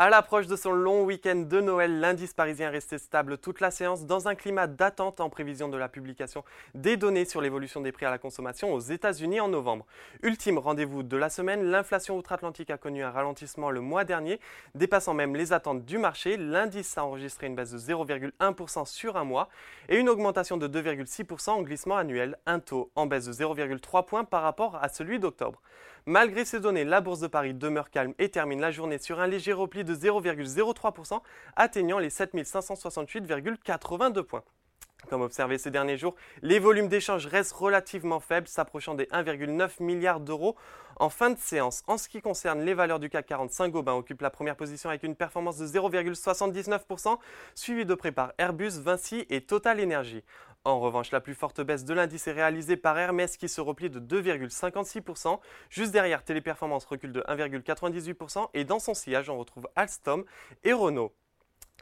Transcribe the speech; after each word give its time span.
À 0.00 0.10
l'approche 0.10 0.46
de 0.46 0.54
son 0.54 0.70
long 0.70 1.02
week-end 1.02 1.34
de 1.34 1.60
Noël, 1.60 1.98
l'indice 1.98 2.32
parisien 2.32 2.68
est 2.68 2.74
resté 2.74 2.98
stable 2.98 3.36
toute 3.36 3.58
la 3.58 3.72
séance 3.72 4.06
dans 4.06 4.28
un 4.28 4.36
climat 4.36 4.68
d'attente 4.68 5.18
en 5.18 5.28
prévision 5.28 5.68
de 5.68 5.76
la 5.76 5.88
publication 5.88 6.44
des 6.76 6.96
données 6.96 7.24
sur 7.24 7.40
l'évolution 7.40 7.80
des 7.80 7.90
prix 7.90 8.06
à 8.06 8.10
la 8.10 8.18
consommation 8.18 8.72
aux 8.72 8.78
États-Unis 8.78 9.40
en 9.40 9.48
novembre. 9.48 9.86
Ultime 10.22 10.58
rendez-vous 10.58 11.02
de 11.02 11.16
la 11.16 11.28
semaine, 11.28 11.64
l'inflation 11.64 12.16
outre-Atlantique 12.16 12.70
a 12.70 12.78
connu 12.78 13.02
un 13.02 13.10
ralentissement 13.10 13.72
le 13.72 13.80
mois 13.80 14.04
dernier, 14.04 14.38
dépassant 14.76 15.14
même 15.14 15.34
les 15.34 15.52
attentes 15.52 15.84
du 15.84 15.98
marché. 15.98 16.36
L'indice 16.36 16.96
a 16.96 17.04
enregistré 17.04 17.48
une 17.48 17.56
baisse 17.56 17.72
de 17.72 17.78
0,1% 17.78 18.86
sur 18.86 19.16
un 19.16 19.24
mois 19.24 19.48
et 19.88 19.96
une 19.96 20.08
augmentation 20.08 20.58
de 20.58 20.68
2,6% 20.68 21.50
en 21.50 21.62
glissement 21.62 21.96
annuel, 21.96 22.38
un 22.46 22.60
taux 22.60 22.92
en 22.94 23.06
baisse 23.06 23.26
de 23.26 23.32
0,3 23.32 24.06
points 24.06 24.22
par 24.22 24.42
rapport 24.42 24.78
à 24.80 24.88
celui 24.90 25.18
d'octobre. 25.18 25.60
Malgré 26.08 26.44
ces 26.46 26.58
données, 26.58 26.84
la 26.84 27.02
bourse 27.02 27.20
de 27.20 27.26
Paris 27.26 27.52
demeure 27.52 27.90
calme 27.90 28.14
et 28.18 28.30
termine 28.30 28.62
la 28.62 28.70
journée 28.70 28.96
sur 28.96 29.20
un 29.20 29.26
léger 29.26 29.52
repli 29.52 29.84
de 29.84 29.94
0,03%, 29.94 31.20
atteignant 31.54 31.98
les 31.98 32.08
7568,82 32.08 34.22
points. 34.22 34.42
Comme 35.10 35.20
observé 35.20 35.58
ces 35.58 35.70
derniers 35.70 35.98
jours, 35.98 36.14
les 36.40 36.60
volumes 36.60 36.88
d'échanges 36.88 37.26
restent 37.26 37.52
relativement 37.52 38.20
faibles, 38.20 38.48
s'approchant 38.48 38.94
des 38.94 39.04
1,9 39.04 39.82
milliard 39.82 40.20
d'euros 40.20 40.56
en 40.96 41.10
fin 41.10 41.28
de 41.28 41.38
séance. 41.38 41.82
En 41.86 41.98
ce 41.98 42.08
qui 42.08 42.22
concerne 42.22 42.62
les 42.62 42.74
valeurs 42.74 42.98
du 42.98 43.10
CAC 43.10 43.26
40, 43.26 43.50
Saint-Gobain 43.50 43.92
occupe 43.92 44.22
la 44.22 44.30
première 44.30 44.56
position 44.56 44.88
avec 44.88 45.02
une 45.02 45.14
performance 45.14 45.58
de 45.58 45.66
0,79%, 45.66 47.18
suivi 47.54 47.84
de 47.84 47.94
près 47.94 48.12
par 48.12 48.32
Airbus, 48.38 48.80
Vinci 48.80 49.26
et 49.28 49.42
Total 49.42 49.78
Energy. 49.80 50.24
En 50.68 50.80
revanche, 50.80 51.12
la 51.12 51.22
plus 51.22 51.34
forte 51.34 51.62
baisse 51.62 51.86
de 51.86 51.94
l'indice 51.94 52.26
est 52.26 52.32
réalisée 52.32 52.76
par 52.76 52.98
Hermès 52.98 53.38
qui 53.38 53.48
se 53.48 53.62
replie 53.62 53.88
de 53.88 54.00
2,56%. 54.00 55.40
Juste 55.70 55.92
derrière, 55.92 56.22
Téléperformance 56.22 56.84
recule 56.84 57.10
de 57.10 57.22
1,98% 57.22 58.50
et 58.52 58.64
dans 58.64 58.78
son 58.78 58.92
sillage, 58.92 59.30
on 59.30 59.38
retrouve 59.38 59.66
Alstom 59.76 60.26
et 60.64 60.74
Renault. 60.74 61.14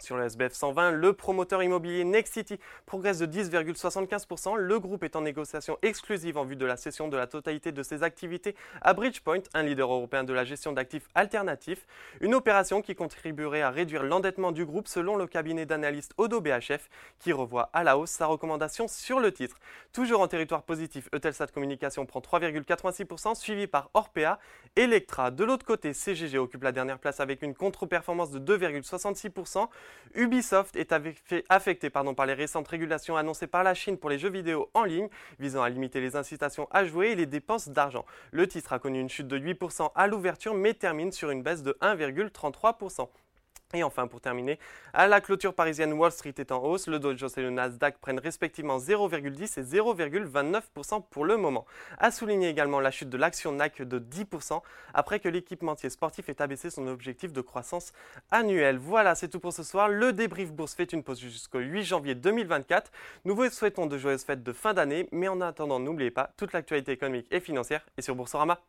Sur 0.00 0.18
le 0.18 0.24
SBF 0.24 0.52
120, 0.52 0.92
le 0.92 1.14
promoteur 1.14 1.62
immobilier 1.62 2.04
Nexity 2.04 2.60
progresse 2.84 3.18
de 3.18 3.26
10,75%. 3.26 4.56
Le 4.56 4.78
groupe 4.78 5.02
est 5.02 5.16
en 5.16 5.22
négociation 5.22 5.78
exclusive 5.82 6.36
en 6.36 6.44
vue 6.44 6.54
de 6.54 6.66
la 6.66 6.76
cession 6.76 7.08
de 7.08 7.16
la 7.16 7.26
totalité 7.26 7.72
de 7.72 7.82
ses 7.82 8.02
activités 8.02 8.54
à 8.82 8.92
Bridgepoint, 8.92 9.40
un 9.54 9.62
leader 9.62 9.90
européen 9.90 10.22
de 10.22 10.34
la 10.34 10.44
gestion 10.44 10.72
d'actifs 10.72 11.08
alternatifs. 11.14 11.86
Une 12.20 12.34
opération 12.34 12.82
qui 12.82 12.94
contribuerait 12.94 13.62
à 13.62 13.70
réduire 13.70 14.02
l'endettement 14.02 14.52
du 14.52 14.66
groupe 14.66 14.86
selon 14.86 15.16
le 15.16 15.26
cabinet 15.26 15.64
d'analyste 15.64 16.12
Odo 16.18 16.42
BHF 16.42 16.90
qui 17.18 17.32
revoit 17.32 17.70
à 17.72 17.82
la 17.82 17.96
hausse 17.96 18.10
sa 18.10 18.26
recommandation 18.26 18.88
sur 18.88 19.18
le 19.18 19.32
titre. 19.32 19.56
Toujours 19.94 20.20
en 20.20 20.28
territoire 20.28 20.62
positif, 20.62 21.08
Eutelsat 21.14 21.48
Communication 21.48 22.04
prend 22.04 22.20
3,86%, 22.20 23.34
suivi 23.34 23.66
par 23.66 23.90
Orpea, 23.94 24.38
Electra. 24.76 25.30
De 25.30 25.42
l'autre 25.42 25.64
côté, 25.64 25.94
CGG 25.94 26.36
occupe 26.36 26.62
la 26.62 26.72
dernière 26.72 26.98
place 26.98 27.18
avec 27.18 27.40
une 27.40 27.54
contre-performance 27.54 28.30
de 28.30 28.58
2,66%. 28.58 29.68
Ubisoft 30.14 30.76
est 30.76 30.94
affecté 31.48 31.90
par 31.90 32.04
les 32.26 32.32
récentes 32.32 32.68
régulations 32.68 33.16
annoncées 33.16 33.46
par 33.46 33.62
la 33.62 33.74
Chine 33.74 33.98
pour 33.98 34.08
les 34.08 34.18
jeux 34.18 34.30
vidéo 34.30 34.70
en 34.72 34.84
ligne, 34.84 35.08
visant 35.38 35.62
à 35.62 35.68
limiter 35.68 36.00
les 36.00 36.16
incitations 36.16 36.68
à 36.70 36.84
jouer 36.84 37.08
et 37.08 37.14
les 37.14 37.26
dépenses 37.26 37.68
d'argent. 37.68 38.06
Le 38.30 38.48
titre 38.48 38.72
a 38.72 38.78
connu 38.78 38.98
une 38.98 39.10
chute 39.10 39.28
de 39.28 39.38
8% 39.38 39.90
à 39.94 40.06
l'ouverture, 40.06 40.54
mais 40.54 40.72
termine 40.72 41.12
sur 41.12 41.30
une 41.30 41.42
baisse 41.42 41.62
de 41.62 41.76
1,33%. 41.82 43.08
Et 43.74 43.82
enfin, 43.82 44.06
pour 44.06 44.20
terminer, 44.20 44.60
à 44.94 45.08
la 45.08 45.20
clôture 45.20 45.52
parisienne, 45.52 45.92
Wall 45.92 46.12
Street 46.12 46.34
est 46.38 46.52
en 46.52 46.62
hausse. 46.62 46.86
Le 46.86 47.00
Dow 47.00 47.12
et 47.12 47.42
le 47.42 47.50
Nasdaq 47.50 47.98
prennent 47.98 48.20
respectivement 48.20 48.78
0,10 48.78 49.58
et 49.58 49.62
0,29% 49.62 51.02
pour 51.10 51.24
le 51.24 51.36
moment. 51.36 51.66
À 51.98 52.12
souligner 52.12 52.48
également 52.48 52.78
la 52.78 52.92
chute 52.92 53.10
de 53.10 53.16
l'action 53.16 53.50
NAC 53.50 53.82
de 53.82 53.98
10% 53.98 54.62
après 54.94 55.18
que 55.18 55.28
l'équipementier 55.28 55.90
sportif 55.90 56.28
ait 56.28 56.40
abaissé 56.40 56.70
son 56.70 56.86
objectif 56.86 57.32
de 57.32 57.40
croissance 57.40 57.92
annuelle. 58.30 58.78
Voilà, 58.78 59.16
c'est 59.16 59.28
tout 59.28 59.40
pour 59.40 59.52
ce 59.52 59.64
soir. 59.64 59.88
Le 59.88 60.12
débrief 60.12 60.52
bourse 60.52 60.74
fait 60.74 60.92
une 60.92 61.02
pause 61.02 61.20
jusqu'au 61.20 61.58
8 61.58 61.82
janvier 61.82 62.14
2024. 62.14 62.92
Nous 63.24 63.34
vous 63.34 63.50
souhaitons 63.50 63.86
de 63.86 63.98
joyeuses 63.98 64.24
fêtes 64.24 64.44
de 64.44 64.52
fin 64.52 64.74
d'année, 64.74 65.08
mais 65.10 65.26
en 65.26 65.40
attendant, 65.40 65.80
n'oubliez 65.80 66.12
pas, 66.12 66.30
toute 66.36 66.52
l'actualité 66.52 66.92
économique 66.92 67.26
et 67.32 67.40
financière 67.40 67.84
est 67.96 68.02
sur 68.02 68.14
Boursorama. 68.14 68.60